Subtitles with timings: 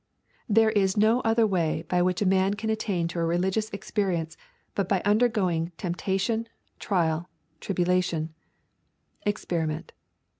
[0.49, 4.35] There is no other way by which any man can attain to a religious experience
[4.73, 6.47] but by undergoing temptation,
[6.79, 8.33] trial, tribulation:
[9.27, 9.91] experiment.